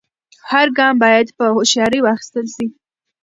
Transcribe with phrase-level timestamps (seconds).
[0.51, 2.65] هر ګام باید په هوښیارۍ واخیستل سي.